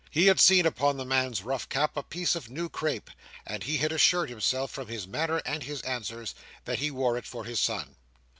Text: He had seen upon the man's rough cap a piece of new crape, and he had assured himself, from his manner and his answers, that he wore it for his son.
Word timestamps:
He 0.09 0.25
had 0.25 0.39
seen 0.39 0.65
upon 0.65 0.97
the 0.97 1.05
man's 1.05 1.43
rough 1.43 1.69
cap 1.69 1.95
a 1.95 2.01
piece 2.01 2.33
of 2.33 2.49
new 2.49 2.69
crape, 2.69 3.11
and 3.45 3.61
he 3.61 3.77
had 3.77 3.91
assured 3.91 4.31
himself, 4.31 4.71
from 4.71 4.87
his 4.87 5.05
manner 5.07 5.43
and 5.45 5.61
his 5.61 5.79
answers, 5.81 6.33
that 6.65 6.79
he 6.79 6.89
wore 6.89 7.19
it 7.19 7.25
for 7.27 7.45
his 7.45 7.59
son. 7.59 7.95